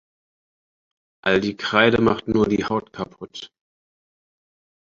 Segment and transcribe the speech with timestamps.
[1.23, 3.51] All die Kreide macht nur die Haut kaputt.